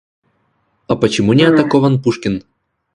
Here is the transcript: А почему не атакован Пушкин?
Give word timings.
А 0.87 0.95
почему 0.95 1.33
не 1.33 1.43
атакован 1.43 2.01
Пушкин? 2.01 2.43